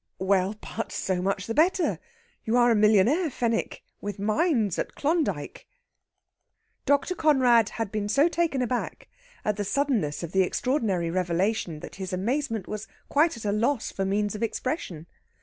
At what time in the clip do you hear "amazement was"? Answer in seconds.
12.13-12.87